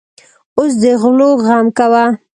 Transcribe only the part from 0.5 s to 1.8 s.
اوس د غلو غم